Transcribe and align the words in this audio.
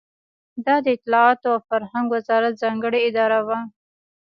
دا 0.65 0.75
د 0.85 0.87
اطلاعاتو 0.97 1.47
او 1.53 1.59
فرهنګ 1.69 2.07
وزارت 2.15 2.53
ځانګړې 2.63 2.99
اداره 3.09 3.39
وه. 3.47 3.57